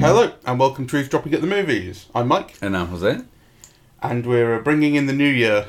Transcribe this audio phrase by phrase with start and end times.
[0.00, 2.06] Hello, and welcome to Eavesdropping at the Movies.
[2.14, 3.20] I'm Mike, And I'm Jose.
[4.02, 5.66] and we're uh, bringing in the new year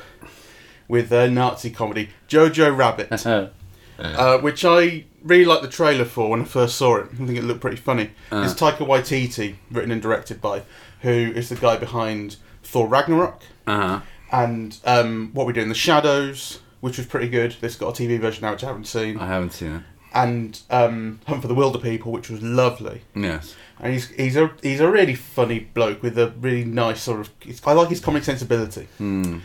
[0.88, 3.10] with a Nazi comedy, Jojo Rabbit,
[3.98, 7.08] uh, which I really liked the trailer for when I first saw it.
[7.12, 8.10] I think it looked pretty funny.
[8.32, 10.62] It's Taika Waititi, written and directed by,
[11.02, 14.00] who is the guy behind Thor Ragnarok Uh-huh.
[14.32, 17.56] and um, What We Do in the Shadows, which was pretty good.
[17.60, 19.82] This got a TV version now, which I haven't seen, I haven't seen it.
[20.14, 23.02] and um, Hunt for the Wilderpeople, which was lovely.
[23.14, 23.54] Yes.
[23.80, 27.30] And he's he's a he's a really funny bloke with a really nice sort of.
[27.66, 29.38] I like his comic sensibility, Hmm.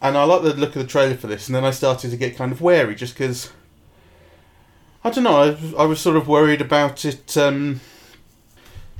[0.00, 1.46] and I like the look of the trailer for this.
[1.48, 3.50] And then I started to get kind of wary, just because.
[5.04, 5.36] I don't know.
[5.36, 7.80] I, was- I was sort of worried about it um,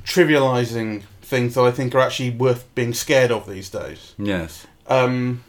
[0.05, 4.13] trivializing things that I think are actually worth being scared of these days.
[4.17, 4.65] Yes.
[4.87, 5.43] Um,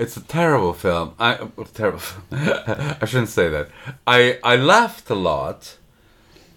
[0.00, 1.14] It's a terrible film.
[1.18, 1.34] I
[1.74, 2.00] terrible.
[2.32, 3.68] I shouldn't say that.
[4.06, 5.76] I I laughed a lot,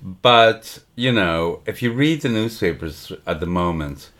[0.01, 4.11] but you know, if you read the newspapers at the moment,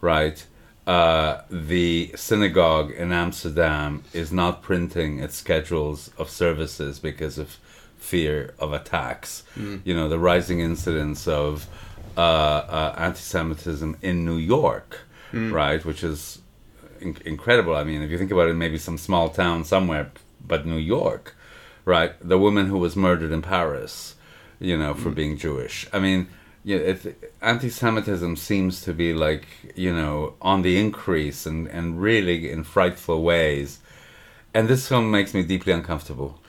[0.00, 0.46] right?
[0.86, 7.58] Uh, the synagogue in Amsterdam is not printing its schedules of services because of
[7.98, 9.42] fear of attacks.
[9.84, 11.66] You know, the rising incidence of
[12.16, 15.00] uh, uh, anti-Semitism in New York,
[15.52, 15.84] right?
[15.84, 16.38] Which is
[17.00, 17.74] in- incredible.
[17.74, 20.10] I mean, if you think about it, maybe some small town somewhere,
[20.46, 21.34] but New York,
[21.84, 22.12] right?
[22.20, 24.14] The woman who was murdered in Paris,
[24.60, 25.14] you know, for mm.
[25.14, 25.86] being Jewish.
[25.92, 26.28] I mean,
[26.64, 32.50] yeah, it, anti-Semitism seems to be like you know on the increase and and really
[32.50, 33.78] in frightful ways.
[34.52, 36.40] And this film makes me deeply uncomfortable.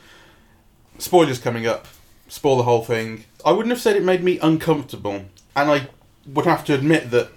[0.97, 1.87] spoilers coming up.
[2.27, 3.25] Spoil the whole thing.
[3.45, 5.25] I wouldn't have said it made me uncomfortable,
[5.55, 5.87] and I
[6.25, 7.29] would have to admit that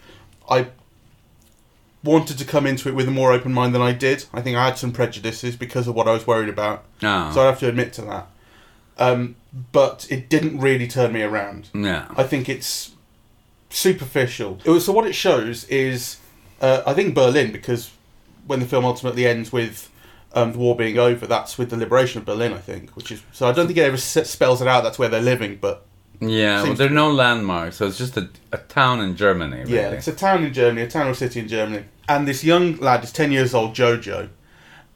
[0.49, 0.69] I
[2.05, 4.25] wanted to come into it with a more open mind than I did.
[4.35, 7.43] I think I had some prejudices because of what I was worried about, Ah, so
[7.43, 8.27] I have to admit to that.
[8.99, 9.37] Um,
[9.73, 11.69] but it didn't really turn me around.
[11.75, 12.93] yeah, I think it's
[13.71, 14.59] superficial.
[14.65, 16.19] It was, so what it shows is,
[16.61, 17.91] uh, I think Berlin, because
[18.47, 19.91] when the film ultimately ends with
[20.35, 22.91] um, the war being over, that's with the liberation of Berlin, I think.
[22.91, 24.83] Which is so I don't think it ever spells it out.
[24.83, 25.85] That's where they're living, but
[26.21, 26.63] yeah.
[26.63, 29.59] Well, there are no landmarks, so it's just a, a town in Germany.
[29.59, 29.75] Really.
[29.75, 31.85] yeah, it's a town in Germany, a town or city in Germany.
[32.09, 34.29] And this young lad is ten years old, Jojo.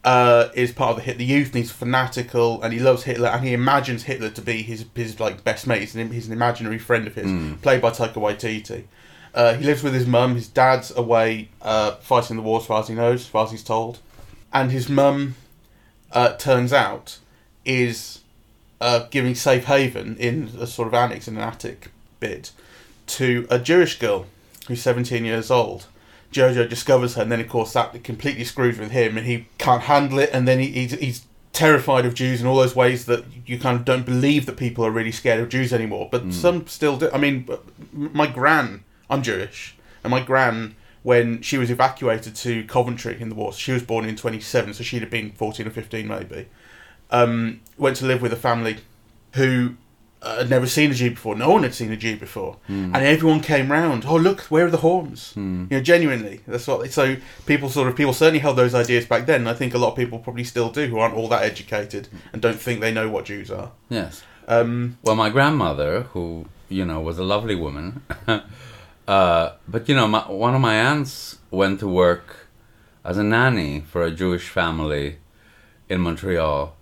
[0.04, 3.44] Uh, is part of the Hitler Youth, and he's fanatical, and he loves Hitler, and
[3.44, 5.80] he imagines Hitler to be his his like best mate.
[5.80, 8.84] He's an, he's an imaginary friend of his, played by Taika Waititi.
[9.34, 10.36] Uh, he lives with his mum.
[10.36, 13.50] His dad's away uh, fighting the war, as far as he knows, as far as
[13.50, 13.98] he's told.
[14.52, 15.34] And his mum,
[16.12, 17.18] uh, turns out,
[17.64, 18.20] is
[18.80, 21.90] uh, giving safe haven in a sort of annex in an attic
[22.20, 22.52] bit
[23.06, 24.26] to a Jewish girl
[24.68, 25.86] who's 17 years old.
[26.36, 29.82] Jojo discovers her, and then of course that completely screws with him, and he can't
[29.82, 30.30] handle it.
[30.32, 33.78] And then he, he's, he's terrified of Jews in all those ways that you kind
[33.78, 36.08] of don't believe that people are really scared of Jews anymore.
[36.10, 37.10] But some still do.
[37.12, 37.48] I mean,
[37.92, 43.34] my gran, I'm Jewish, and my gran, when she was evacuated to Coventry in the
[43.34, 46.48] war, she was born in 27, so she'd have been 14 or 15 maybe.
[47.10, 48.78] Um, went to live with a family
[49.34, 49.76] who
[50.22, 51.36] had never seen a Jew before.
[51.36, 54.04] No one had seen a Jew before, and everyone came round.
[54.06, 55.32] Oh, look, where are the horns?
[55.36, 56.90] You know, genuinely, that's what.
[56.90, 57.16] So
[57.46, 59.46] people sort of people certainly held those ideas back then.
[59.46, 62.40] I think a lot of people probably still do, who aren't all that educated and
[62.42, 63.72] don't think they know what Jews are.
[63.88, 64.22] Yes.
[64.48, 68.02] Um, Well, my grandmother, who you know was a lovely woman,
[69.08, 72.48] uh, but you know, my, one of my aunts went to work
[73.04, 75.18] as a nanny for a Jewish family
[75.88, 76.74] in Montreal.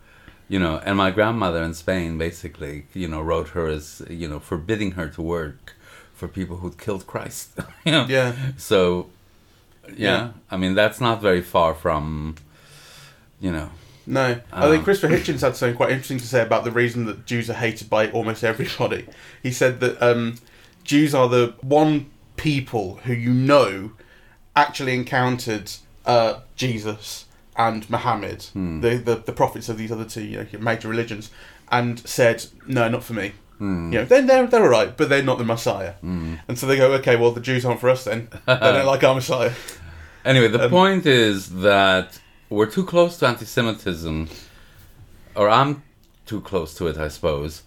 [0.49, 4.41] You know, and my grandmother in Spain basically, you know, wrote her as you know,
[4.41, 5.75] forbidding her to work
[6.13, 7.59] for people who'd killed Christ.
[7.85, 8.07] you know?
[8.09, 9.11] yeah, So,
[9.89, 10.31] yeah, Yeah.
[10.51, 12.37] I mean, that's not very far from,
[13.41, 13.71] you know,
[14.07, 14.41] no.
[14.53, 17.25] I think Um, Christopher Hitchens had something quite interesting to say about the reason that
[17.27, 19.07] Jews are hated by almost everybody.
[19.43, 20.37] He said that um,
[20.85, 23.93] Jews are the one people who you know
[24.55, 25.71] actually encountered
[26.05, 27.25] uh, Jesus
[27.57, 31.31] and Muhammad, the, the the prophets of these other two you know, major religions,
[31.71, 35.23] and said, "No, not for me." You know, they're they're, they're all right, but they're
[35.23, 35.95] not the Messiah.
[36.03, 38.29] And so they go, "Okay, well, the Jews aren't for us then.
[38.47, 39.53] they don't like our Messiah."
[40.25, 42.19] Anyway, the Um, point is that
[42.51, 44.29] we're too close to anti-Semitism,
[45.37, 45.83] or I'm
[46.27, 47.63] too close to it, I suppose,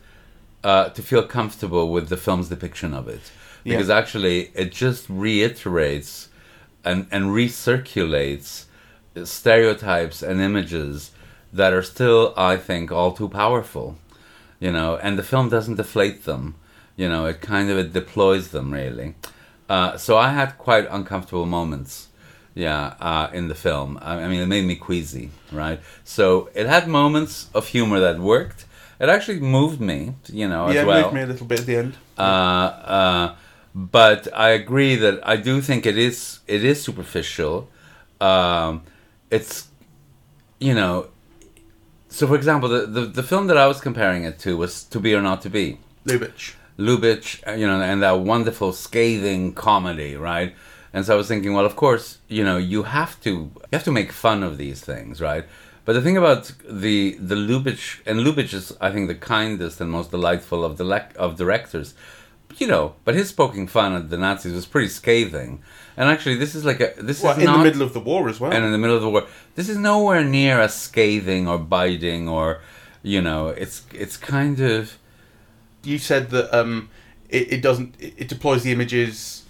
[0.64, 3.22] uh, to feel comfortable with the film's depiction of it,
[3.64, 3.74] Yeah.
[3.78, 6.30] because actually it just reiterates
[6.84, 8.66] and and recirculates
[9.26, 11.12] stereotypes and images
[11.54, 13.98] that are still, I think, all too powerful.
[14.60, 16.56] You know, and the film doesn't deflate them.
[16.96, 19.16] You know, it kind of it deploys them really.
[19.70, 22.08] Uh, so I had quite uncomfortable moments
[22.56, 24.00] Yeah, uh, in the film.
[24.02, 25.80] I, I mean, it made me queasy, right?
[26.04, 28.66] So it had moments of humor that worked.
[29.00, 31.02] It actually moved me, you know, yeah, as it well.
[31.04, 31.94] moved me a little bit at the end.
[32.18, 32.22] Uh,
[32.98, 33.36] uh,
[33.76, 37.70] but I agree that I do think it is it is superficial.
[38.20, 38.82] Um,
[39.30, 39.68] it's
[40.60, 41.08] you know,
[42.10, 45.00] so for example, the, the the film that I was comparing it to was To
[45.00, 45.80] Be or Not to Be.
[46.06, 46.54] Lubitsch.
[46.78, 50.56] Lubitsch, uh, you know, and that wonderful scathing comedy, right?
[50.94, 53.84] And so I was thinking, well, of course, you know, you have to you have
[53.84, 55.46] to make fun of these things, right?
[55.86, 59.92] But the thing about the the Lubitsch and Lubitsch is, I think, the kindest and
[59.92, 61.94] most delightful of the lec- of directors.
[62.58, 65.62] You know, but his poking fun at the Nazis was pretty scathing.
[65.96, 68.00] And actually, this is like a this Well, is in not the middle of the
[68.00, 68.52] war as well.
[68.52, 69.26] and in the middle of the war.
[69.56, 72.62] This is nowhere near as scathing or biting or,
[73.04, 74.98] you know, it's it's kind of
[75.84, 76.90] you said that um,
[77.30, 79.44] it, it doesn't it, it deploys the images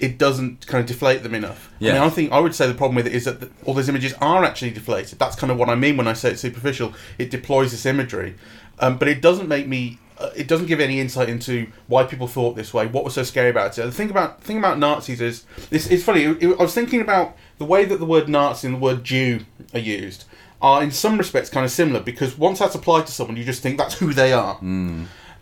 [0.00, 1.92] it doesn't kind of deflate them enough I, Yeah.
[1.92, 3.88] mean, I think I would say the problem with it is that the, all those
[3.88, 6.94] images are actually deflated that's kind of what I mean when I say it's superficial
[7.16, 8.34] it deploys this imagery
[8.80, 12.26] um, but it doesn't make me uh, it doesn't give any insight into why people
[12.28, 15.20] thought this way what was so scary about it the thing about thing about Nazis
[15.20, 18.28] is it's, it's funny it, it- I was thinking about the way that the word
[18.28, 19.40] Nazi and the word Jew
[19.72, 20.24] are used
[20.62, 23.62] are in some respects kind of similar because once that's applied to someone you just
[23.62, 24.56] think that's who they are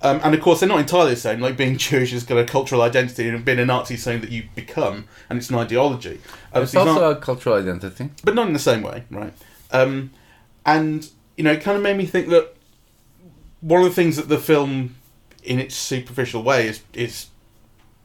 [0.05, 1.39] um, and of course, they're not entirely the same.
[1.39, 4.31] Like being Jewish is got a cultural identity, and being a Nazi is something that
[4.33, 6.21] you become, and it's an ideology.
[6.53, 8.11] Um, it's so also aren't- a cultural identity.
[8.25, 9.33] but not in the same way, right?
[9.71, 10.11] Um,
[10.67, 12.53] and you know, it kind of made me think that
[13.63, 14.97] one of the things that the film,
[15.43, 17.29] in its superficial way, is is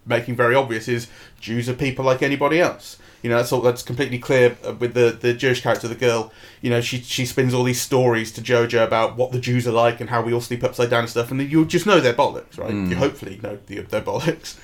[0.05, 1.07] making very obvious is
[1.41, 2.97] Jews are people like anybody else.
[3.23, 3.61] You know, that's all.
[3.61, 6.31] That's completely clear uh, with the the Jewish character, the girl.
[6.61, 9.71] You know, she she spins all these stories to Jojo about what the Jews are
[9.71, 12.13] like and how we all sleep upside down and stuff, and you just know they're
[12.13, 12.73] bollocks, right?
[12.73, 14.57] You hopefully know they're bollocks.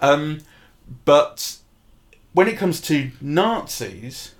[0.00, 0.40] Um,
[1.04, 1.56] but
[2.32, 4.34] when it comes to Nazis,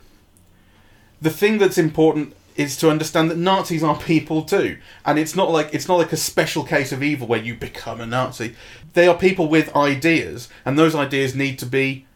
[1.20, 5.50] the thing that's important is to understand that Nazis are people too, and it's not
[5.50, 8.54] like it's not like a special case of evil where you become a Nazi.
[8.94, 12.06] They are people with ideas, and those ideas need to be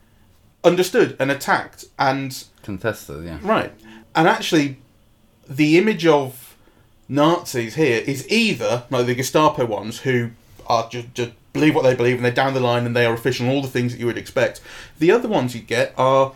[0.64, 1.84] understood and attacked.
[1.98, 3.38] And Contested, yeah.
[3.42, 3.72] right,
[4.14, 4.78] and actually,
[5.48, 6.56] the image of
[7.08, 10.30] Nazis here is either like the Gestapo ones who
[10.66, 13.12] are just, just believe what they believe and they're down the line and they are
[13.14, 14.60] official and all the things that you would expect.
[14.98, 16.32] The other ones you get are.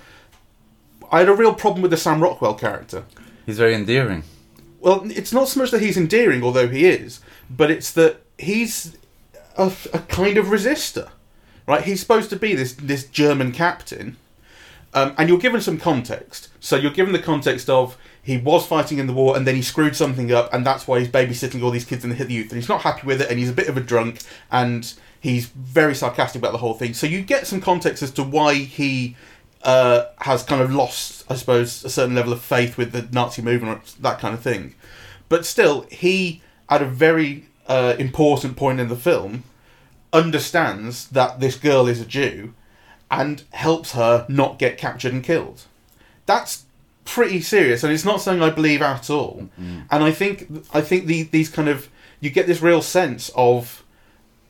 [1.12, 3.05] I had a real problem with the Sam Rockwell character.
[3.46, 4.25] He's very endearing.
[4.81, 8.96] Well, it's not so much that he's endearing, although he is, but it's that he's
[9.56, 11.08] a, a kind of resistor,
[11.67, 11.82] right?
[11.82, 14.17] He's supposed to be this this German captain,
[14.93, 16.49] um, and you're given some context.
[16.61, 19.62] So you're given the context of he was fighting in the war, and then he
[19.62, 22.61] screwed something up, and that's why he's babysitting all these kids in the Youth, and
[22.61, 24.20] he's not happy with it, and he's a bit of a drunk,
[24.50, 26.94] and he's very sarcastic about the whole thing.
[26.94, 29.17] So you get some context as to why he
[29.65, 33.43] uh, has kind of lost, I suppose, a certain level of faith with the Nazi
[33.43, 34.75] movement, that kind of thing.
[35.29, 39.45] But still, he, at a very uh, important point in the film,
[40.13, 42.55] understands that this girl is a Jew
[43.11, 45.63] and helps her not get captured and killed.
[46.27, 46.65] That's
[47.05, 49.49] pretty serious, and it's not something I believe at all.
[49.91, 51.89] And I think I think the, these kind of
[52.21, 53.85] you get this real sense of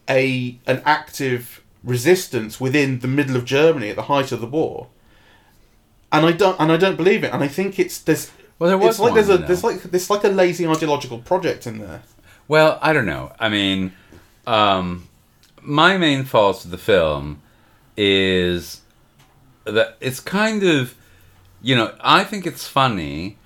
[0.09, 4.89] a an active resistance within the middle of Germany at the height of the war.
[6.17, 7.33] And I don't and I don't believe it.
[7.33, 9.47] And I think it's there's Well, there was it's like one, there's a know.
[9.47, 12.03] there's like there's like a lazy ideological project in there.
[12.47, 13.33] Well, I don't know.
[13.39, 13.93] I mean,
[14.47, 15.09] um,
[15.63, 17.41] my main fault with the film
[17.97, 18.83] is
[19.65, 20.95] that it's kind of,
[21.63, 23.39] you know, I think it's funny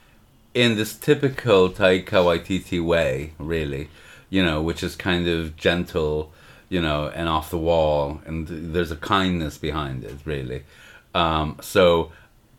[0.54, 3.88] in this typical Taika Waititi way, really,
[4.30, 6.32] you know, which is kind of gentle,
[6.68, 10.64] you know, and off the wall, and there's a kindness behind it, really.
[11.14, 12.10] Um, so,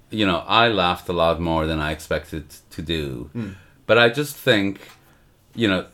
[0.10, 3.52] you know, I laughed a lot more than I expected to do, hmm.
[3.86, 4.80] but I just think
[5.56, 5.86] you know,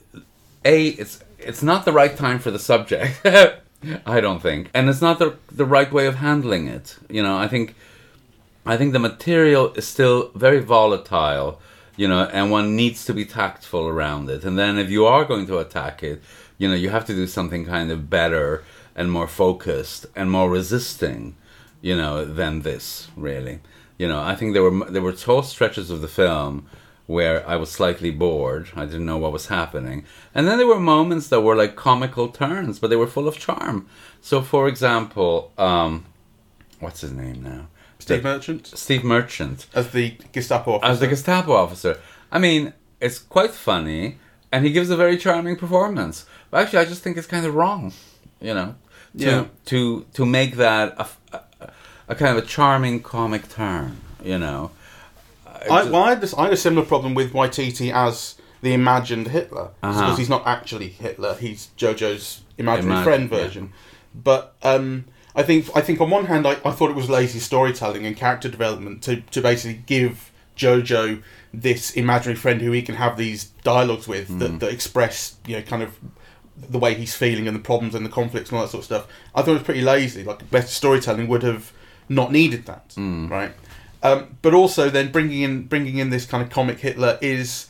[0.64, 3.22] a it's it's not the right time for the subject.
[4.06, 6.98] I don't think, and it's not the the right way of handling it.
[7.10, 7.76] You know, I think
[8.66, 11.60] I think the material is still very volatile.
[11.98, 14.44] You know, and one needs to be tactful around it.
[14.44, 16.22] And then if you are going to attack it,
[16.58, 18.66] you know, you have to do something kind of better
[18.98, 21.36] and more focused and more resisting.
[21.82, 23.60] You know, than this really.
[23.98, 26.68] You know, I think there were there were whole stretches of the film
[27.08, 28.70] where I was slightly bored.
[28.76, 30.06] I didn't know what was happening.
[30.34, 33.38] And then there were moments that were like comical turns, but they were full of
[33.38, 33.88] charm.
[34.22, 36.06] So, for example, um,
[36.80, 37.68] what's his name now?
[38.00, 40.92] Steve The- Merchant Steve Merchant as the Gestapo officer.
[40.92, 42.00] as the Gestapo officer.
[42.32, 44.18] I mean, it's quite funny,
[44.52, 46.26] and he gives a very charming performance.
[46.50, 47.94] But actually, I just think it's kind of wrong,
[48.42, 48.76] you know,
[49.20, 49.46] to Yeah.
[49.66, 51.08] to to make that a,
[52.08, 54.02] a, kind of a charming comic turn.
[54.24, 54.72] You know.
[55.70, 59.28] I, well, I, had this, I had a similar problem with Waititi as the imagined
[59.30, 60.02] Hitler Uh-huh.
[60.02, 61.36] because he's not actually Hitler.
[61.36, 63.38] He's Jojo's imaginary Imag- friend yeah.
[63.38, 63.74] version.
[64.14, 67.40] But um, I think I think on one hand I, I thought it was lazy
[67.40, 71.22] storytelling and character development to, to basically give Jojo
[71.54, 74.40] this imaginary friend who he can have these dialogues with Mm.
[74.40, 75.98] that, that express you know kind of
[76.58, 78.86] the way he's feeling and the problems and the conflicts and all that sort of
[78.86, 79.08] stuff.
[79.34, 80.24] I thought it was pretty lazy.
[80.24, 81.72] Like better storytelling would have
[82.10, 83.30] not needed that, Mm.
[83.30, 83.52] right?
[84.04, 87.68] Um, but also then bringing in bringing in this kind of comic Hitler is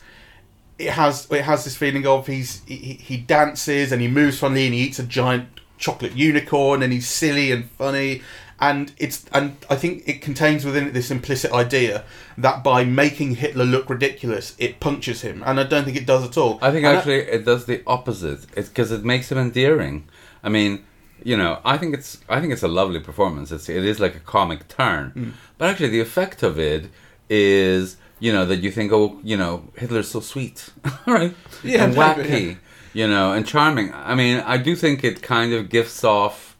[0.78, 4.66] it has it has this feeling of he's he, he dances and he moves funny
[4.66, 8.20] and he eats a giant chocolate unicorn and he's silly and funny
[8.60, 12.04] and it's and I think it contains within it this implicit idea
[12.36, 16.24] that by making Hitler look ridiculous it punctures him and I don't think it does
[16.24, 16.58] at all.
[16.60, 18.44] I think And actually it does the opposite.
[18.54, 20.06] It's because it makes him endearing.
[20.44, 20.84] I mean,
[21.30, 23.48] you know, I think it's I think it's a lovely performance.
[23.56, 25.30] It's it is like a comic turn, Hmm.
[25.58, 26.82] but actually the effect of it
[27.28, 29.52] is you know that you think oh you know
[29.82, 30.58] Hitler's so sweet,
[31.06, 31.34] right?
[31.64, 32.58] Yeah, and wacky,
[33.00, 33.88] you know, and charming.
[34.12, 36.56] I mean, I do think it kind of gifts off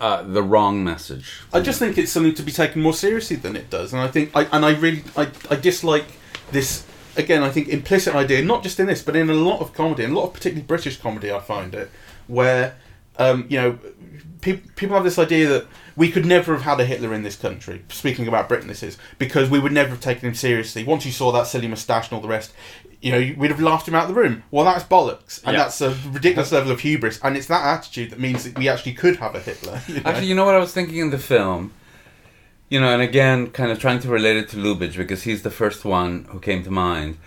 [0.00, 1.28] uh, the wrong message.
[1.52, 4.08] I just think it's something to be taken more seriously than it does, and I
[4.08, 6.08] think I and I really I, I dislike
[6.52, 7.42] this again.
[7.42, 10.12] I think implicit idea, not just in this, but in a lot of comedy, and
[10.14, 11.30] a lot of particularly British comedy.
[11.30, 11.90] I find it
[12.26, 12.76] where
[13.18, 13.78] um, you know
[14.40, 17.36] people people have this idea that we could never have had a Hitler in this
[17.36, 17.84] country.
[17.88, 20.84] Speaking about Britain, this is because we would never have taken him seriously.
[20.84, 22.52] Once you saw that silly moustache and all the rest.
[23.00, 24.42] You know, we'd have laughed him out of the room.
[24.50, 25.62] Well, that's bollocks, and Yeah.
[25.62, 27.20] that's a ridiculous level of hubris.
[27.22, 29.80] And it's that attitude that means that we actually could have a Hitler.
[29.86, 30.02] you know?
[30.04, 31.72] Actually, you know what I was thinking in the film?
[32.68, 35.50] You know, and again, kind of trying to relate it to Lubitsch because he's the
[35.50, 37.18] first one who came to mind,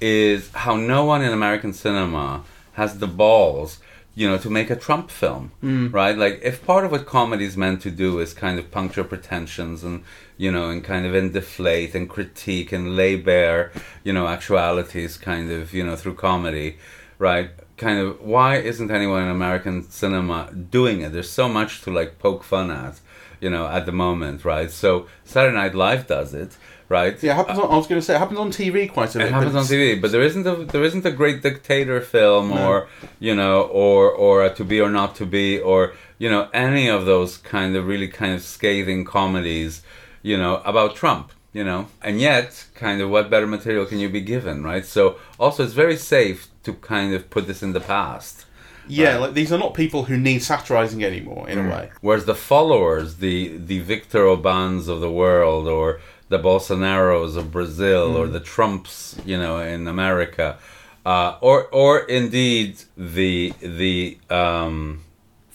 [0.00, 2.42] is how no one in American cinema
[2.72, 3.78] has the balls,
[4.14, 5.92] you know, to make a Trump film, mm.
[5.92, 6.16] right?
[6.16, 9.84] Like, if part of what comedy is meant to do is kind of puncture pretensions
[9.84, 10.02] and,
[10.36, 13.70] you know, and kind of and deflate and critique and lay bare,
[14.02, 16.78] you know, actualities kind of, you know, through comedy,
[17.18, 17.50] right?
[17.76, 21.12] Kind of, why isn't anyone in American cinema doing it?
[21.12, 23.00] There's so much to like poke fun at,
[23.40, 24.70] you know, at the moment, right?
[24.70, 26.56] So Saturday Night Live does it,
[26.90, 27.22] right?
[27.22, 27.58] Yeah, it happens.
[27.58, 29.28] On, I was going to say it happens on TV quite a bit.
[29.28, 32.68] It happens on TV, but there isn't a there isn't a great dictator film No.
[32.68, 36.50] or you know or or a To Be or Not to Be or you know
[36.52, 39.82] any of those kind of really kind of scathing comedies,
[40.20, 44.10] you know about Trump, you know, and yet kind of what better material can you
[44.10, 44.84] be given, right?
[44.84, 48.44] So also it's very safe to kind of put this in the past.
[48.88, 49.20] Yeah, Right.
[49.20, 51.48] like these are not people who need satirizing anymore.
[51.48, 51.70] In a hmm.
[51.70, 56.00] way, Whereas the followers, the the Viktor Orbáns of the world, or
[56.30, 60.56] the Bolsonaros of Brazil, or the Trumps, you know, in America,
[61.04, 65.02] uh, or or indeed the the um,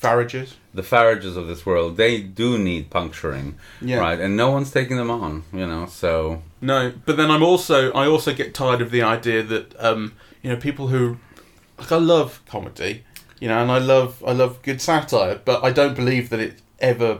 [0.02, 0.54] Farages.
[0.74, 4.00] the Farages of this world, they do need puncturing, Yeah.
[4.00, 4.20] right?
[4.20, 5.86] And no one's taking them on, you know.
[5.88, 10.14] So No, but then I'm also I also get tired of the idea that um,
[10.44, 11.18] you know people who
[11.80, 13.04] like I love comedy,
[13.40, 16.62] you know, and I love I love good satire, but I don't believe that it
[16.80, 17.20] ever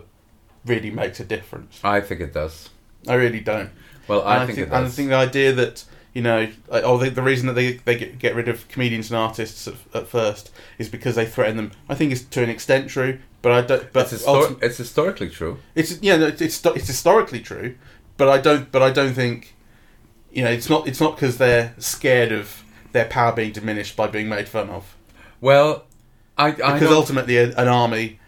[0.66, 1.80] really makes a difference.
[1.84, 2.70] I think it does.
[3.08, 3.70] I really don't.
[4.08, 5.84] Well, I, And think, think, it and I think the idea that
[6.16, 9.12] you know, like, oh, the, the reason that they they get, get rid of comedians
[9.12, 11.72] and artists at, at first is because they threaten them.
[11.90, 13.92] I think it's to an extent true, but I don't.
[13.92, 15.60] But it's, it's historically true.
[15.76, 17.76] it's yeah, no, it's it's it's historically true,
[18.16, 18.72] but I don't.
[18.72, 19.56] But I don't think,
[20.32, 24.08] you know, it's not it's not because they're scared of their power being diminished by
[24.08, 24.96] being made fun of.
[25.42, 25.84] Well,
[26.38, 28.20] I, I Because ultimately, an army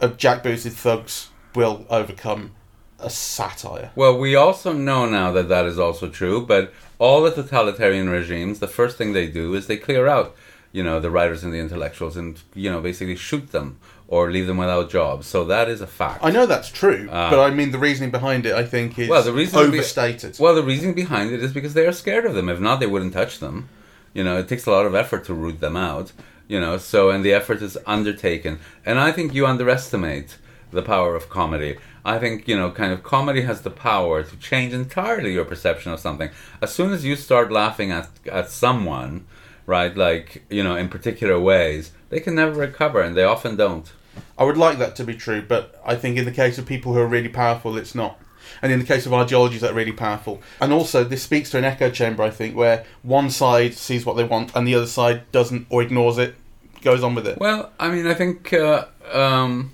[0.00, 2.50] of jackbooted thugs will overcome
[2.98, 3.90] a satire.
[3.94, 8.58] Well, we also know now that that is also true, but all the totalitarian regimes,
[8.58, 10.34] the first thing they do is they clear out,
[10.72, 13.78] you know, the writers and the intellectuals and, you know, basically shoot them
[14.08, 15.26] or leave them without jobs.
[15.26, 16.24] So that is a fact.
[16.24, 17.30] I know that's true, Ah.
[17.30, 18.54] but I mean the reasoning behind it.
[18.54, 20.36] I think is Well, the reason be- overstated.
[20.40, 22.48] Well, the reason behind it is because they are scared of them.
[22.48, 23.68] If not, they wouldn't touch them.
[24.14, 26.12] You know, it takes a lot of effort to root them out.
[26.48, 28.58] You know, so and the effort is undertaken.
[28.84, 30.38] And I think you underestimate
[30.70, 31.76] the power of comedy.
[32.04, 35.92] I think you know, kind of comedy has the power to change entirely your perception
[35.92, 36.30] of something.
[36.62, 39.26] As soon as you start laughing at at someone,
[39.66, 43.92] right, like you know, in particular ways, they can never recover, and they often don't.
[44.36, 46.92] I would like that to be true, but I think in the case of people
[46.92, 48.20] who are really powerful, it's not.
[48.62, 50.40] And in the case of ideologies that are really powerful.
[50.60, 54.16] And also, this speaks to an echo chamber, I think, where one side sees what
[54.16, 56.34] they want and the other side doesn't or ignores it,
[56.80, 57.38] goes on with it.
[57.38, 59.72] Well, I mean, I think uh, um,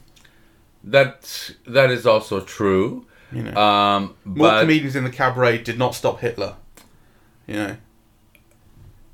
[0.85, 3.07] that that is also true.
[3.33, 6.55] You know, Um, more but comedians in the cabaret did not stop Hitler.
[7.47, 7.77] You know,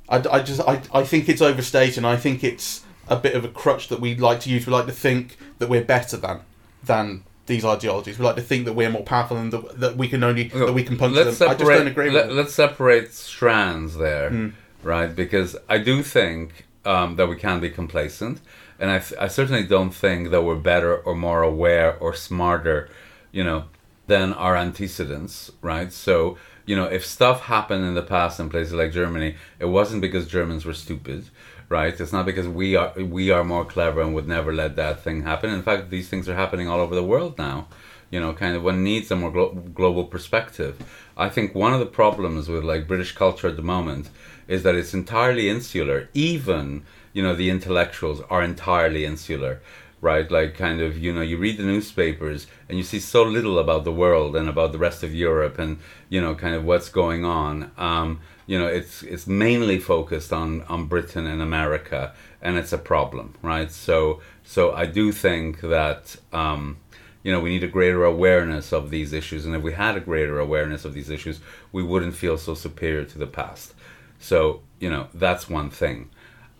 [0.08, 3.44] I, I just I, I think it's overstated, and I think it's a bit of
[3.44, 4.66] a crutch that we like to use.
[4.66, 6.40] We like to think that we're better than
[6.84, 8.18] than these ideologies.
[8.18, 10.66] We like to think that we're more powerful and that, that we can only Look,
[10.68, 11.48] that we can punch let's them.
[11.50, 12.32] I just don't agree let, it.
[12.32, 14.48] Let's separate strands there, Hmm.
[14.82, 15.14] right?
[15.14, 18.40] Because I do think um, that we can be complacent,
[18.80, 22.88] and I, I certainly don't think that we're better or more aware or smarter,
[23.30, 23.64] you know,
[24.06, 25.92] than our antecedents, right?
[25.92, 30.00] So, you know, if stuff happened in the past in places like Germany, it wasn't
[30.00, 31.28] because Germans were stupid,
[31.68, 31.98] right?
[32.00, 35.22] It's not because we are we are more clever and would never let that thing
[35.22, 35.50] happen.
[35.50, 37.68] In fact, these things are happening all over the world now.
[38.10, 40.82] You know, kind of one needs a more glo- global perspective.
[41.16, 44.08] I think one of the problems with like British culture at the moment
[44.50, 45.98] is that it's entirely insular.
[46.12, 46.82] Even
[47.14, 49.60] you know the intellectuals are entirely insular
[50.00, 50.30] right?
[50.30, 53.84] Like, kind of, you know, you read the newspapers and you see so little about
[53.84, 55.78] the world and about the rest of Europe and,
[56.08, 57.70] you know, kind of what's going on.
[57.76, 62.78] Um, you know, it's it's mainly focused on on Britain and America, and it's a
[62.78, 63.70] problem, right?
[63.70, 66.16] So, so I do think that.
[66.32, 66.78] Um,
[67.22, 70.00] you know, we need a greater awareness of these issues, and if we had a
[70.00, 71.38] greater awareness of these issues,
[71.70, 73.74] we wouldn't feel so superior to the past.
[74.20, 76.10] So, you know, that's one thing.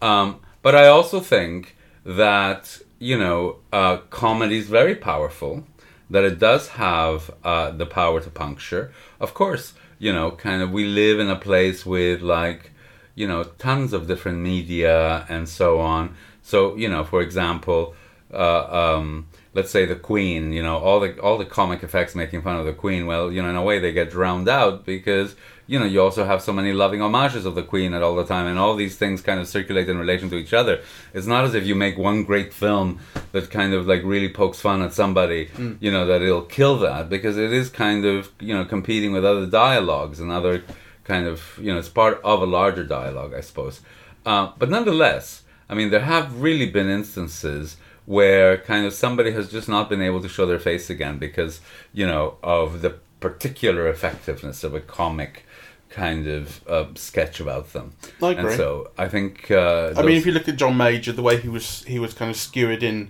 [0.02, 5.64] Um, but I also think that you know, uh, comedy is very powerful.
[6.10, 8.92] That it does have uh, the power to puncture.
[9.18, 12.72] Of course, you know, kind of we live in a place with like,
[13.14, 16.14] you know, tons of different media and so on.
[16.42, 17.94] So you know, for example,
[18.32, 20.52] uh, um, let's say the Queen.
[20.52, 23.06] You know, all the all the comic effects making fun of the Queen.
[23.06, 25.36] Well, you know, in a way they get drowned out because
[25.70, 28.24] you know you also have so many loving homages of the Queen at all the
[28.24, 30.82] time, and all these things kind of circulate in relation to each other.
[31.14, 32.98] It's not as if you make one great film
[33.30, 35.48] that kind of like really pokes fun at somebody,
[35.78, 39.24] you know, that it'll kill that because it is kind of you know competing with
[39.24, 40.64] other dialogues and other
[41.04, 43.80] kind of you know it's part of a larger dialogue, I suppose.
[44.26, 49.48] Uh, but nonetheless, I mean, there have really been instances where kind of somebody has
[49.48, 51.60] just not been able to show their face again because
[51.92, 55.44] you know of the particular effectiveness of a comic
[55.90, 57.92] kind of uh, sketch about them.
[58.22, 59.50] I And so I think.
[59.50, 62.14] Uh, I mean, if you look at John Major, the way he was he was
[62.14, 63.08] kind of skewered in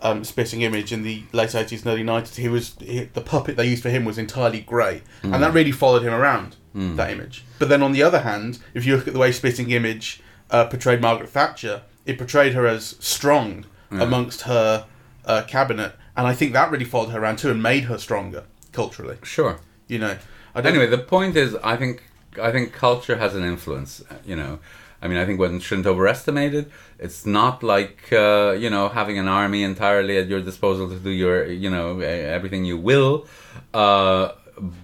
[0.00, 3.56] um, Spitting Image in the late eighties and early nineties, he was he, the puppet
[3.56, 5.40] they used for him was entirely grey, and Mm.
[5.40, 7.44] that really followed him around that image.
[7.58, 10.66] But then on the other hand, if you look at the way Spitting Image uh,
[10.66, 14.86] portrayed Margaret Thatcher, it portrayed her as strong amongst her
[15.26, 18.44] uh, cabinet, and I think that really followed her around too and made her stronger
[18.72, 19.16] culturally.
[19.24, 19.58] sure.
[19.88, 20.16] You know,
[20.54, 22.04] I don't, Anyway, the point is, I think
[22.38, 24.02] I think culture has an influence.
[24.10, 24.58] uh, You know,
[25.02, 26.70] I mean, I think one shouldn't overestimate it.
[26.98, 31.10] It's not like uh, you know having an army entirely at your disposal to do
[31.10, 33.26] your you know everything you will.
[33.74, 34.32] Uh,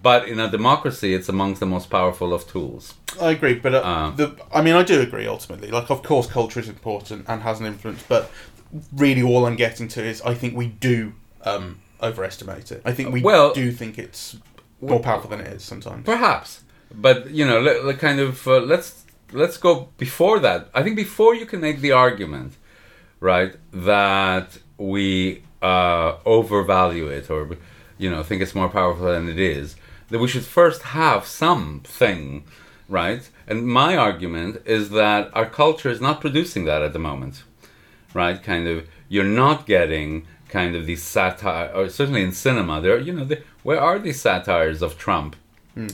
[0.03, 2.95] but in a democracy, it's amongst the most powerful of tools.
[3.21, 5.71] I agree, but uh, Um, the I mean, I do agree ultimately.
[5.71, 8.31] Like, of course, culture is important and has an influence, but
[8.97, 11.13] really, all I'm getting to is I think we do
[11.45, 12.81] um, overestimate it.
[12.87, 14.37] I think we Well- do think it's
[14.81, 16.05] more powerful than it is sometimes.
[16.05, 16.63] Perhaps,
[16.95, 20.69] but you know, kind of uh, let's let's go before that.
[20.75, 22.57] I think before you can make the argument,
[23.21, 27.57] right, that we uh, overvalue it or
[27.99, 29.77] you know think it's more powerful than it is,
[30.11, 32.45] that we should first have something,
[32.89, 33.29] right?
[33.47, 37.45] And my argument is that our culture is not producing that at the moment,
[38.15, 38.43] right?
[38.43, 43.13] Kind of, you're not getting kind of these satire, or certainly in cinema, there, you
[43.13, 45.37] know, the, where are these satires of Trump,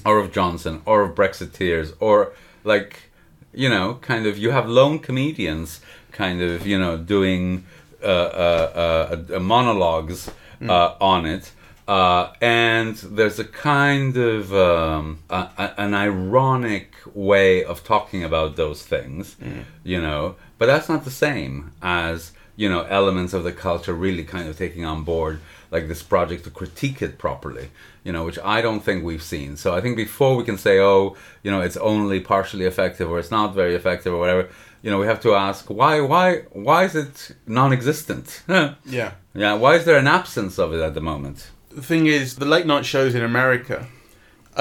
[0.04, 2.32] or of Johnson, or of Brexiteers, or
[2.64, 3.10] like,
[3.52, 5.80] you know, kind of, you have lone comedians,
[6.12, 7.64] kind of, you know, doing
[8.02, 10.30] uh, uh, uh, monologues
[10.68, 11.52] uh, on it.
[11.88, 18.56] Uh, and there's a kind of um, a, a, an ironic way of talking about
[18.56, 19.36] those things,
[19.82, 24.24] you know, but that's not the same as you know elements of the culture really
[24.24, 25.40] kind of taking on board
[25.72, 27.70] like this project to critique it properly
[28.04, 30.78] you know which i don't think we've seen so i think before we can say
[30.78, 34.48] oh you know it's only partially effective or it's not very effective or whatever
[34.82, 39.12] you know we have to ask why why why is it non-existent Yeah.
[39.34, 42.44] yeah why is there an absence of it at the moment The thing is, the
[42.54, 43.86] late night shows in America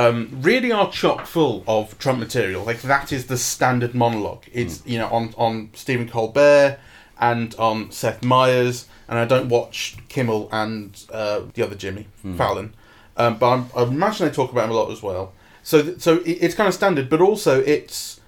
[0.02, 2.64] um, really are chock full of Trump material.
[2.64, 4.44] Like that is the standard monologue.
[4.54, 6.78] It's you know on on Stephen Colbert
[7.22, 12.74] and on Seth Meyers, and I don't watch Kimmel and uh, the other Jimmy Fallon,
[13.16, 15.34] um, but I'm, I imagine they talk about him a lot as well.
[15.64, 18.20] So th- so it, it's kind of standard, but also it's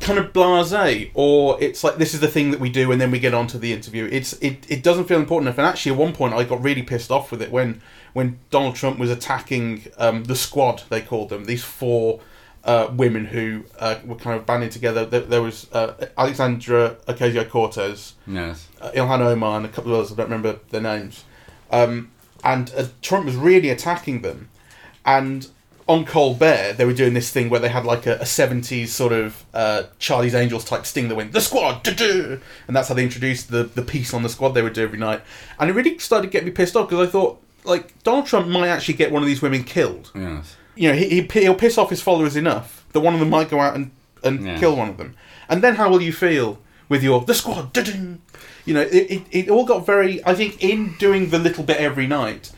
[0.00, 3.10] kind of blasé or it's like this is the thing that we do and then
[3.10, 4.08] we get on to the interview.
[4.10, 5.58] It's it, it doesn't feel important enough.
[5.58, 7.82] And actually at one point i got really pissed off with it when
[8.14, 12.20] when donald trump was attacking um, the squad they called them these four
[12.64, 18.14] uh, women who uh, were kind of banding together there, there was uh, alexandra ocasio-cortez
[18.26, 21.24] yes uh, ilhan omar and a couple of others i don't remember their names
[21.72, 22.10] um,
[22.44, 24.48] and uh, Trump was really attacking them.
[25.04, 25.46] And
[25.88, 29.12] on Colbert, they were doing this thing where they had like a, a 70s sort
[29.12, 33.50] of uh, Charlie's Angels type sting that went, the squad, and that's how they introduced
[33.50, 35.22] the, the piece on the squad they would do every night.
[35.58, 38.48] And it really started to get me pissed off because I thought, like, Donald Trump
[38.48, 40.10] might actually get one of these women killed.
[40.14, 40.56] Yes.
[40.80, 43.50] You know, he, he, he'll piss off his followers enough that one of them might
[43.50, 43.90] go out and,
[44.24, 44.58] and Yeah.
[44.58, 45.14] kill one of them.
[45.46, 48.16] And then how will you feel with your, the squad, da-da!
[48.64, 51.76] You know, it, it, it all got very, I think, in doing the little bit
[51.76, 52.50] every night,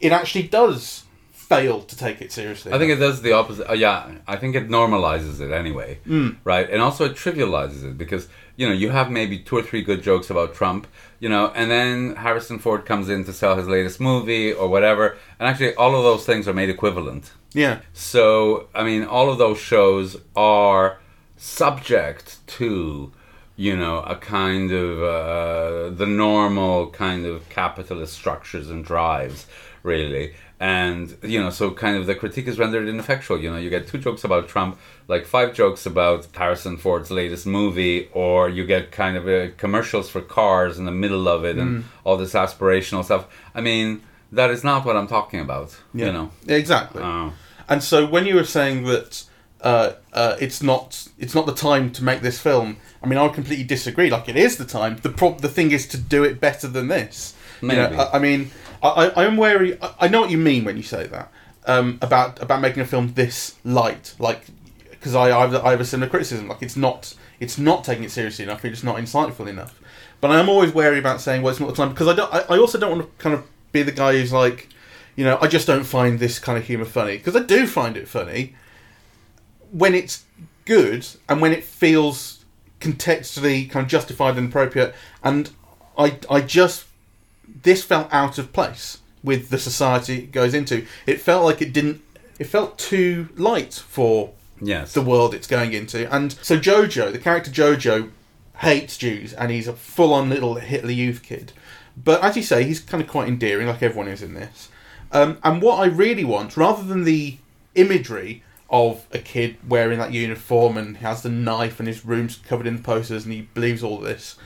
[0.00, 2.72] it actually does fail to take it seriously.
[2.72, 3.70] I think it does the opposite.
[3.70, 6.36] Uh, yeah, I think it normalizes it anyway, mm.
[6.44, 6.68] right?
[6.68, 10.02] And also it trivializes it because you know you have maybe two or three good
[10.02, 10.86] jokes about Trump,
[11.20, 15.16] you know, and then Harrison Ford comes in to sell his latest movie or whatever,
[15.38, 17.32] and actually all of those things are made equivalent.
[17.56, 17.80] Yeah.
[17.94, 20.98] So I mean, all of those shows are
[21.38, 23.12] subject to
[23.56, 29.46] you know a kind of uh, the normal kind of capitalist structures and drives
[29.82, 30.34] really.
[30.60, 33.38] And you know so kind of the critique is rendered ineffectual.
[33.40, 37.46] You know you get two jokes about trump like five jokes about harrison ford's latest
[37.46, 41.56] movie or you get kind of uh, commercials for cars in the middle of it
[41.56, 43.26] and all this aspirational stuff.
[43.54, 46.30] I mean that is not what i'm talking about you know?
[46.48, 47.02] Exactly.
[47.02, 47.30] uh,
[47.68, 49.24] And so when you were saying that
[49.60, 53.22] uh, uh, it's not it's not the time to make this film, I mean I
[53.22, 54.10] would completely disagree.
[54.10, 54.96] Like it is the time.
[54.96, 57.34] The pro- the thing is to do it better than this.
[57.60, 57.96] You know, Maybe.
[57.96, 58.50] I, I mean
[58.82, 59.80] I, I I'm wary.
[59.82, 61.32] I, I know what you mean when you say that
[61.66, 64.14] um, about about making a film this light.
[64.18, 64.46] Like
[64.90, 66.48] because I I have, I have a similar criticism.
[66.48, 68.64] Like it's not it's not taking it seriously enough.
[68.64, 69.80] It's not insightful enough.
[70.20, 72.32] But I'm always wary about saying well it's not the time because I don't.
[72.32, 74.68] I, I also don't want to kind of be the guy who's like
[75.16, 77.96] you know, I just don't find this kind of humour funny because I do find
[77.96, 78.54] it funny
[79.72, 80.24] when it's
[80.66, 82.44] good and when it feels
[82.80, 84.94] contextually kind of justified and appropriate.
[85.24, 85.50] And
[85.98, 86.84] I, I just
[87.62, 90.86] this felt out of place with the society it goes into.
[91.06, 92.02] It felt like it didn't.
[92.38, 96.12] It felt too light for yes the world it's going into.
[96.14, 98.10] And so Jojo, the character Jojo,
[98.58, 101.52] hates Jews and he's a full on little Hitler Youth kid.
[101.96, 104.68] But as you say, he's kind of quite endearing, like everyone is in this.
[105.16, 107.38] Um, and what I really want, rather than the
[107.74, 112.66] imagery of a kid wearing that uniform and has the knife and his room's covered
[112.66, 114.36] in posters and he believes all this,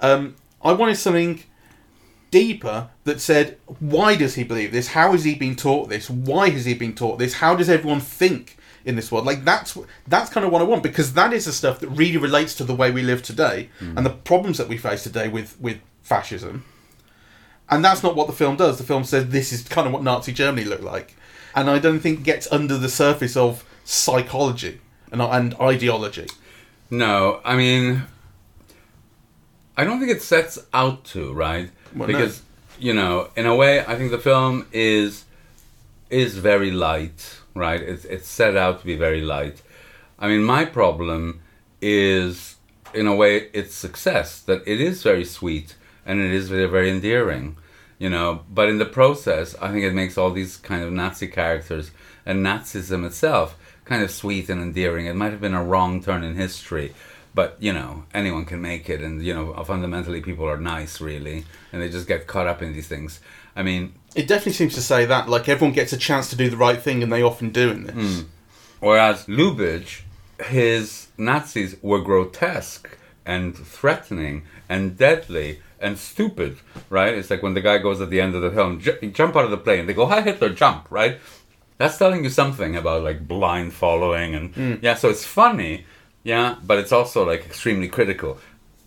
[0.00, 1.42] um, I wanted something
[2.30, 4.88] deeper that said, why does he believe this?
[4.88, 6.08] How has he been taught this?
[6.08, 7.34] Why has he been taught this?
[7.34, 8.56] How does everyone think
[8.86, 9.26] in this world?
[9.26, 9.76] Like that's
[10.08, 12.64] that's kind of what I want because that is the stuff that really relates to
[12.64, 16.64] the way we live today and the problems that we face today with with fascism.
[17.70, 18.78] And that's not what the film does.
[18.78, 21.16] The film says this is kind of what Nazi Germany looked like,
[21.54, 26.26] and I don't think it gets under the surface of psychology and and ideology.
[26.90, 28.02] No, I mean,
[29.76, 32.12] I don't think it sets out to right Well, no.
[32.12, 32.42] because
[32.78, 35.24] you know, in a way, I think the film is
[36.10, 37.80] is very light, right?
[37.80, 39.62] It's it's set out to be very light.
[40.18, 41.40] I mean, my problem
[41.80, 42.56] is,
[42.92, 45.74] in a way, its success that it is very sweet
[46.06, 47.56] and it is very very endearing,
[47.98, 48.44] you know.
[48.50, 51.90] But in the process, I think it makes all these kind of Nazi characters
[52.26, 55.06] and Nazism itself kind of sweet and endearing.
[55.06, 56.94] It might have been a wrong turn in history,
[57.34, 61.44] but you know anyone can make it, and you know fundamentally people are nice, really,
[61.72, 63.20] and they just get caught up in these things.
[63.56, 66.48] I mean, It definitely seems to say that like everyone gets a chance to do
[66.48, 67.94] the right thing, and they often do in this.
[67.94, 68.26] Hmm.
[68.80, 70.02] Whereas Lubitsch,
[70.42, 76.56] his Nazis were grotesque and threatening and deadly and stupid,
[76.90, 77.14] right?
[77.14, 78.80] It's like when the guy goes at the end of the film,
[79.12, 79.86] jump out of the plane.
[79.86, 81.18] They go, "Hi Hitler, jump!" Right?
[81.78, 84.94] That's telling you something about like blind following and yeah.
[84.94, 85.84] So it's funny,
[86.22, 88.38] yeah, but it's also like extremely critical.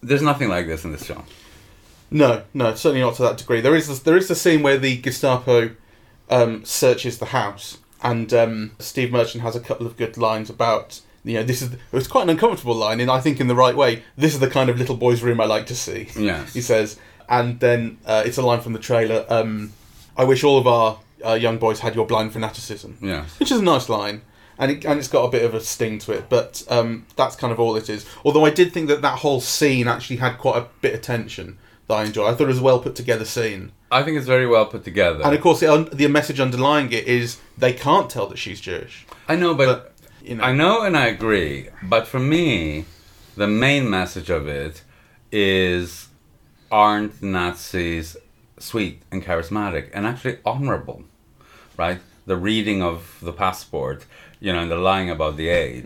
[0.02, 1.26] There's nothing like this in this film.
[2.10, 3.62] No, no, certainly not to that degree.
[3.62, 5.72] There is there is the scene where the Gestapo
[6.30, 11.02] um, searches the house, and um, Steve Merchant has a couple of good lines about
[11.28, 13.76] you know this is it's quite an uncomfortable line, and I think in the right
[13.76, 14.04] way.
[14.16, 16.10] This is the kind of little boy's room I like to see.
[16.18, 16.54] Yes.
[16.54, 16.98] he says,
[17.30, 19.26] and then uh, it's a line from the trailer.
[19.30, 19.74] Um,
[20.16, 22.98] I wish all of our uh, young boys had your blind fanaticism.
[23.02, 24.22] Yeah, which is a nice line.
[24.60, 27.36] And, it, and it's got a bit of a sting to it, but um, that's
[27.36, 28.08] kind of all it is.
[28.26, 31.60] Although I did think that that whole scene actually had quite a bit of tension
[31.88, 32.34] that I enjoyed.
[32.34, 33.72] I thought it was a well put together scene.
[33.92, 35.24] I think it's very well put together.
[35.24, 38.60] And of course, the, un- the message underlying it is they can't tell that she's
[38.60, 39.06] Jewish.
[39.28, 39.94] I know, but,
[40.28, 40.44] you know.
[40.44, 41.70] I know and I agree.
[41.84, 42.86] But for me,
[43.36, 44.84] the main message of it
[45.32, 46.08] is
[46.72, 48.18] aren't Nazis
[48.60, 51.04] sweet and charismatic and actually honorable,
[51.78, 52.00] right?
[52.26, 54.06] The reading of the passport,
[54.40, 55.86] you know, and the lying about the age.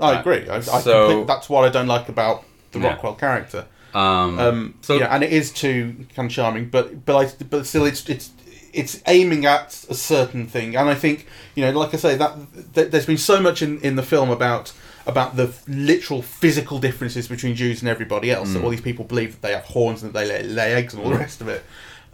[0.00, 0.48] I Uh, agree.
[0.48, 2.88] I, I so- complete- that's what I don't like about the Yeah.
[2.88, 3.66] Rockwell character.
[3.94, 7.66] Um, Um, so yeah, and it is too kind of charming, but but I, but
[7.66, 8.30] still, it's it's
[8.72, 12.36] it's aiming at a certain thing, and I think you know, like I say, that
[12.74, 14.72] th- there's been so much in in the film about
[15.06, 18.52] about the literal physical differences between Jews and everybody else.
[18.52, 20.94] That all these people believe that they have horns and that they lay, lay eggs
[20.94, 21.64] and all the rest of it.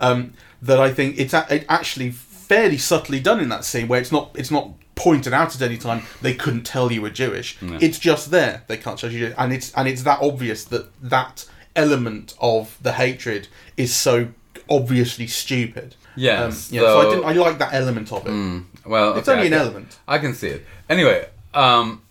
[0.01, 4.01] Um, that I think it's a, it actually fairly subtly done in that scene where
[4.01, 7.57] it's not it's not pointed out at any time they couldn't tell you were Jewish.
[7.81, 8.65] It's just there.
[8.67, 12.93] They can't tell you, and it's and it's that obvious that that element of the
[12.93, 14.29] hatred is so
[14.69, 15.95] obviously stupid.
[16.19, 17.25] Yes, Um, yeah, so I didn't.
[17.25, 18.63] I like that element of it.
[18.87, 19.99] Well, It's okay, only I an can- element.
[20.15, 20.67] I can see it.
[20.89, 22.03] Anyway, um,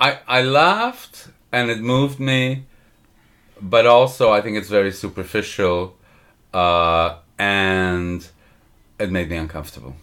[0.00, 2.64] I I laughed and it moved me,
[3.60, 5.96] but also I think it's very superficial,
[6.54, 8.26] uh, and
[8.98, 9.94] it made me uncomfortable.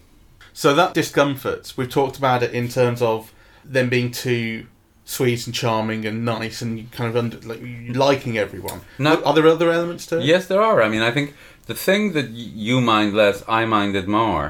[0.52, 3.32] So that discomfort, we've talked about it in terms of
[3.64, 4.66] them being too
[5.04, 8.80] sweet and charming and nice and kind of under, like liking everyone.
[8.98, 9.22] No.
[9.24, 10.24] Are there other elements to it?
[10.24, 10.82] Yes, there are.
[10.82, 11.34] I mean, I think
[11.72, 14.46] the thing that y- you mind less, I minded more.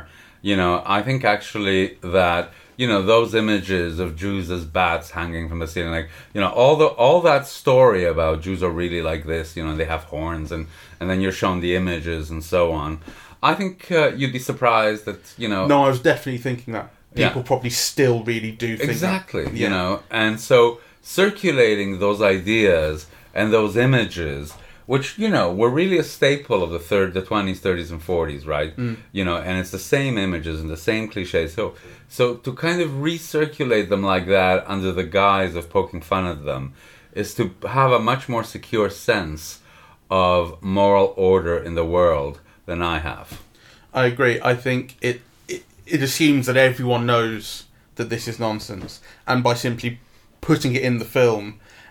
[0.49, 1.81] You know, I think actually
[2.19, 2.45] that
[2.81, 6.53] you know those images of Jews as bats hanging from the ceiling, like you know
[6.61, 9.47] all the all that story about Jews are really like this.
[9.57, 10.63] You know, they have horns, and
[10.99, 12.91] and then you're shown the images and so on.
[13.51, 16.89] I think uh, you'd be surprised that you know No, I was definitely thinking that.
[17.15, 17.29] Yeah.
[17.29, 18.97] People probably still really do think that.
[18.99, 19.63] exactly Yeah.
[19.65, 19.91] you know
[20.23, 20.79] and so
[21.21, 24.55] circulating those ideas and those images
[24.93, 28.43] which you know were really a staple of the third the 20s 30s and 40s
[28.57, 28.97] right Mm.
[29.19, 31.65] you know and it's the same images and the same cliches so
[32.19, 36.41] so to kind of recirculate them like that under the guise of poking fun at
[36.51, 36.63] them
[37.23, 37.45] is to
[37.79, 39.43] have a much more secure sense
[40.11, 40.41] of
[40.79, 42.35] moral order in the world
[42.69, 43.29] than i have
[43.93, 44.37] I agree.
[44.53, 45.17] I think it,
[45.55, 45.63] it
[45.95, 47.65] it assumes that everyone knows
[47.97, 48.93] that this is nonsense,
[49.27, 49.91] and by simply
[50.49, 51.45] putting it in the film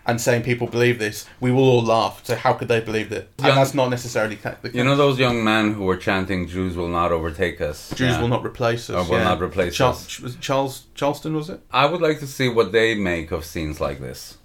[0.10, 2.22] and saying people believe this, we will all laugh.
[2.24, 3.30] So how could they believe it?
[3.38, 4.74] And that's not necessarily the case.
[4.74, 8.22] you know those young men who were chanting jews will not overtake us Jews Yeah.
[8.22, 8.95] will not replace us.
[8.98, 9.26] Or will yeah.
[9.32, 10.19] not replace Char- us.
[10.19, 11.60] was Charles Charleston was it?
[11.72, 14.38] I would like to see what they make of scenes like this.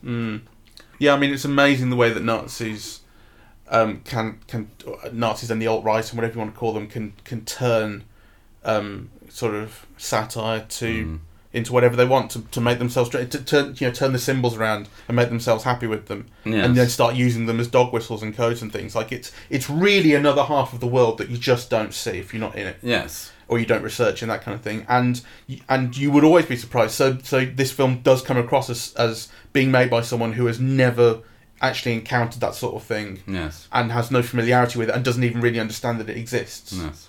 [0.98, 3.00] Yeah, I mean it's amazing the way that Nazis
[3.68, 4.70] um, can can
[5.12, 8.04] Nazis and the alt right and whatever you want to call them can can turn
[8.64, 11.18] um, sort of satire to Mm.
[11.54, 14.56] Into whatever they want to, to make themselves to turn you know turn the symbols
[14.56, 16.66] around and make themselves happy with them Yes.
[16.66, 19.70] and then start using them as dog whistles and codes and things like it's it's
[19.70, 22.66] really another half of the world that you just don't see if you're not in
[22.66, 23.32] it Yes.
[23.48, 25.22] or you don't research and that kind of thing and
[25.68, 29.28] and you would always be surprised so so this film does come across as as
[29.52, 31.20] being made by someone who has never
[31.62, 33.68] actually encountered that sort of thing Yes.
[33.72, 37.08] and has no familiarity with it and doesn't even really understand that it exists Yes.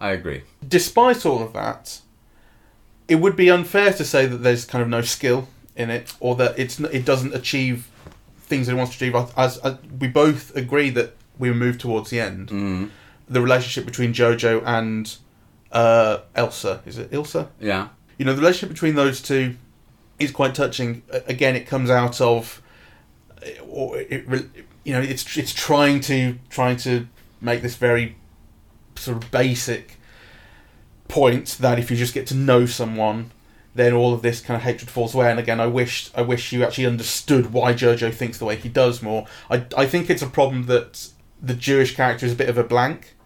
[0.00, 0.42] I agree.
[0.66, 2.00] despite all of that
[3.08, 6.36] it would be unfair to say that there's kind of no skill in it or
[6.36, 7.88] that it's it doesn't achieve
[8.38, 9.32] things that it wants to achieve.
[9.36, 12.48] As, as we both agree that we move towards the end.
[12.48, 12.90] Mm.
[13.28, 15.16] the relationship between jojo and
[15.72, 16.82] uh, elsa.
[16.86, 17.48] Is it ilsa?
[17.60, 17.88] Yeah.
[18.18, 19.56] you know the relationship between those two
[20.18, 21.02] is quite touching.
[21.10, 22.62] Again it comes out of
[23.68, 24.26] or it,
[24.84, 27.06] you know it's it's trying to trying to
[27.40, 28.16] make this very
[28.96, 29.98] sort of basic
[31.08, 33.30] point that if you just get to know someone
[33.76, 36.52] then all of this kind of hatred falls away and again I wish I wish
[36.52, 40.22] you actually understood why Jojo thinks the way he does more I, I think it's
[40.22, 41.08] a problem that
[41.42, 43.16] the Jewish character is a bit of a blank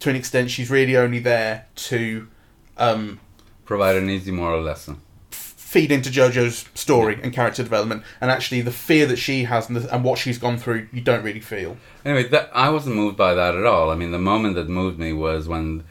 [0.00, 2.28] to an extent she's really only there to
[2.76, 3.18] um,
[3.64, 5.00] Provide an easy moral lesson.
[5.30, 9.76] feed into Jojo's story and character development, and actually the fear that she has and,
[9.76, 11.76] the, and what she's gone through, you don't really feel.
[12.04, 13.90] Anyway, that I wasn't moved by that at all.
[13.90, 15.84] I mean, the moment that moved me was when,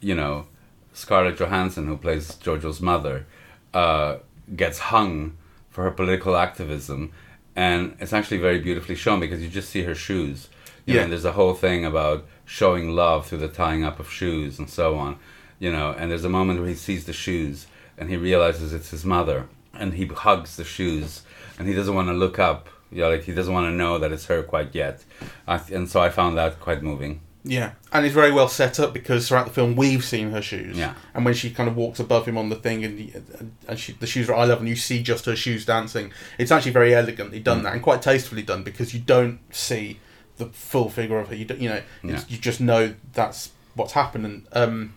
[0.00, 0.46] you know,
[0.92, 3.26] Scarlett Johansson, who plays Jojo's mother,
[3.74, 4.16] uh,
[4.56, 5.36] gets hung
[5.70, 7.12] for her political activism,
[7.56, 10.48] and it's actually very beautifully shown because you just see her shoes.
[10.86, 11.04] You know, Yeah.
[11.04, 14.68] and there's a whole thing about showing love through the tying up of shoes and
[14.68, 15.16] so on.
[15.58, 17.66] You know, and there's a moment where he sees the shoes
[17.98, 21.22] and he realizes it's his mother, and he hugs the shoes,
[21.58, 22.68] and he doesn't want to look up.
[22.90, 25.04] You know, like he doesn't want to know that it's her quite yet.
[25.46, 27.20] I th- and so I found that quite moving.
[27.42, 30.76] Yeah, and it's very well set up because throughout the film we've seen her shoes.
[30.76, 30.94] Yeah.
[31.14, 34.06] and when she kind of walks above him on the thing, and and she, the
[34.06, 36.12] shoes are I love, and you see just her shoes dancing.
[36.38, 39.98] It's actually very elegantly done that and quite tastefully done because you don't see
[40.36, 41.34] the full figure of her.
[41.34, 42.28] You don't, you know, it's, Yeah.
[42.28, 44.24] you just know that's what's happened.
[44.26, 44.94] And um,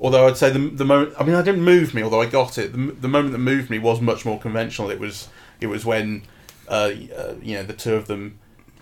[0.00, 2.02] although I'd say the the moment, I mean, I didn't move me.
[2.02, 4.90] Although I got it, the, the moment that moved me was much more conventional.
[4.90, 5.28] It was
[5.60, 6.22] it was when
[6.68, 8.40] uh, uh, you know the two of them.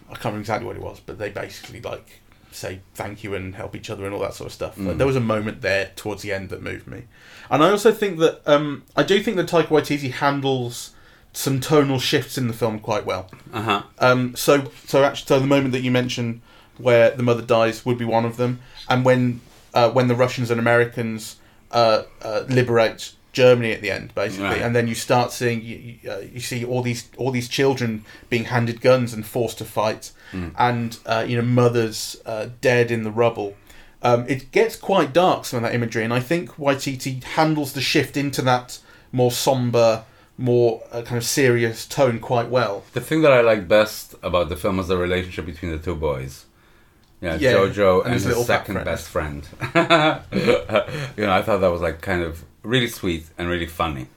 [0.09, 2.23] I can't remember exactly what it was, but they basically like
[2.57, 4.77] say thank you and help each other and all that sort of stuff.
[4.77, 4.99] Mm.
[4.99, 7.05] There was a moment there towards the end that moved me,
[7.51, 10.93] and I also think that um, I do think that Taika Waititi handles
[11.33, 13.31] some tonal shifts in the film quite well.
[13.53, 13.83] Uh huh.
[13.99, 16.41] Um, so, so actually, so the moment that you mentioned
[16.79, 19.41] where the mother dies would be one of them, and when
[19.75, 21.37] uh, when the Russians and Americans
[21.71, 24.63] uh, uh, liberate Germany at the end, basically, Right.
[24.65, 27.91] and then you start seeing you, you, uh, you see all these all these children
[28.31, 30.05] being handed guns and forced to fight,
[30.71, 33.51] and uh, you know mothers uh, dead in the rubble.
[34.03, 37.81] Um, it gets quite dark some of that imagery, and I think Waititi handles the
[37.93, 38.79] shift into that
[39.13, 40.05] more somber,
[40.39, 42.85] more uh, kind of serious tone quite well.
[42.93, 45.97] The thing that I like best about the film was the relationship between the two
[45.97, 46.45] boys.
[47.23, 48.85] Yeah, Yeah, Jojo and and, his his, second friend.
[48.93, 49.41] best friend.
[51.17, 54.09] you know, I thought that was like kind of really sweet and really funny.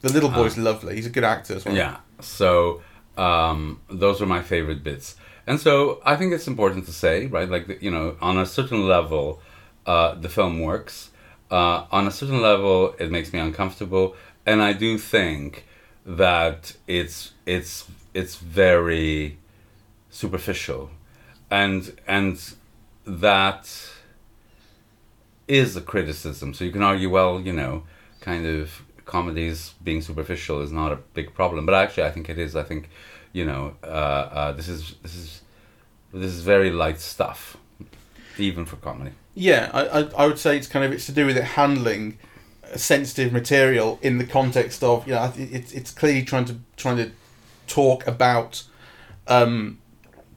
[0.00, 1.74] The little boy's lovely; he's a good actor as well.
[1.74, 1.96] Yeah.
[2.20, 2.82] So
[3.16, 7.48] um, those were my favorite bits, and so I think it's important to say, right?
[7.48, 9.40] Like you know, on a certain level,
[9.86, 11.10] uh, the film works.
[11.50, 15.64] Uh, on a certain level, it makes me uncomfortable, and I do think
[16.04, 19.38] that it's it's it's very
[20.10, 20.90] superficial,
[21.50, 22.38] and and
[23.06, 23.90] that
[25.48, 26.54] is a criticism.
[26.54, 27.84] So you can argue, well, you know,
[28.20, 32.38] kind of comedies being superficial is not a big problem, but actually, I think it
[32.38, 32.54] is.
[32.54, 32.90] I think,
[33.32, 35.42] you know, uh, uh, this is this is
[36.12, 37.56] this is very light stuff,
[38.38, 39.12] even for comedy.
[39.34, 42.18] Yeah, I, I, I would say it's kind of it's to do with it handling
[42.76, 47.10] sensitive material in the context of you know it's it's clearly trying to trying to
[47.66, 48.64] talk about
[49.26, 49.78] um,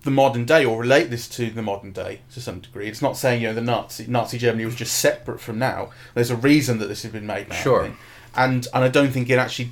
[0.04, 2.88] the modern day or relate this to the modern day to some degree.
[2.88, 5.92] It's not saying you know the Nazi Nazi Germany was just separate from now.
[6.14, 7.56] There's a reason that this has been made now.
[7.56, 7.86] Sure.
[8.36, 9.72] and and I don't think it actually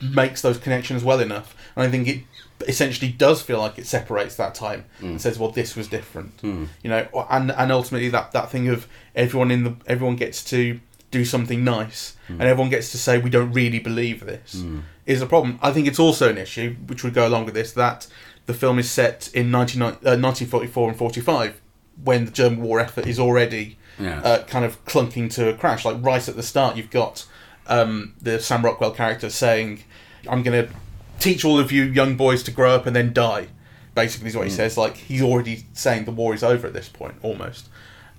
[0.00, 1.54] makes those connections well enough.
[1.76, 2.24] And I think it
[2.66, 5.06] essentially does feel like it separates that time hmm.
[5.06, 6.40] and says, well, this was different.
[6.40, 6.64] Hmm.
[6.82, 10.80] You know, and and ultimately that that thing of everyone in the everyone gets to
[11.10, 12.40] do something nice hmm.
[12.40, 14.64] and everyone gets to say we don't really believe this
[15.04, 15.58] is a problem.
[15.62, 18.06] I think it's also an issue which would go along with this that
[18.46, 21.60] the film is set in 19, uh, 1944 and 45
[22.02, 24.24] when the German war effort is already Yes.
[24.24, 25.84] uh, kind of clunking to a crash.
[25.84, 27.26] Like right at the start, you've got
[27.66, 29.84] um, the Sam Rockwell character saying,
[30.28, 30.72] "I'm going to
[31.20, 33.48] teach all of you young boys to grow up and then die."
[33.94, 34.78] Basically, is what he says.
[34.78, 37.68] Like he's already saying the war is over at this point, almost.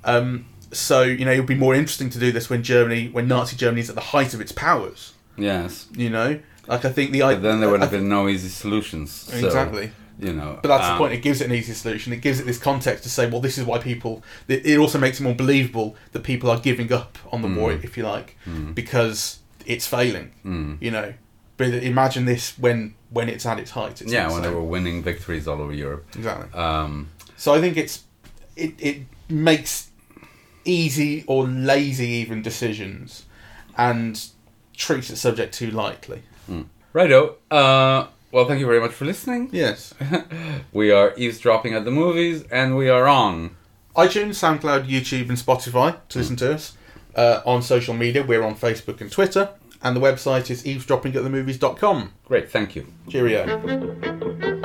[0.03, 3.27] Um, so you know, it would be more interesting to do this when Germany, when
[3.27, 5.13] Nazi Germany is at the height of its powers.
[5.35, 5.87] Yes.
[5.95, 9.11] You know, like I think the But then there would have been no easy solutions.
[9.11, 9.91] So, Exactly.
[10.19, 10.59] You know.
[10.61, 11.13] But that's um, the point.
[11.13, 12.13] It gives it an easy solution.
[12.13, 14.23] It gives it this context to say, well, this is why people.
[14.47, 17.71] It it also makes it more believable that people are giving up on the war,
[17.71, 17.83] Mm.
[17.83, 18.37] if you like,
[18.73, 20.31] because it's failing.
[20.81, 21.13] You know,
[21.57, 24.01] but imagine this when when it's at its height.
[24.01, 26.05] It's Yeah, when they were winning victories all over Europe.
[26.15, 26.49] exactly.
[26.59, 28.03] Um, So I think it's
[28.55, 28.97] it it
[29.29, 29.89] makes
[30.65, 33.25] easy or lazy even decisions,
[33.77, 34.23] and
[34.77, 36.21] treats the subject too lightly.
[36.93, 37.35] righto.
[37.49, 39.49] Uh, well, thank you very much for listening.
[39.51, 39.93] Yes.
[40.73, 43.55] We are eavesdropping at the movies, and we are on.
[43.95, 46.75] iTunes, SoundCloud, YouTube, and Spotify to listen to us.
[47.15, 49.49] Uh, on social media, we're on Facebook and Twitter,
[49.83, 52.11] and the website is eavesdroppingatthemovies.com.
[52.25, 52.87] Great, thank you.
[53.07, 54.59] Cheerio.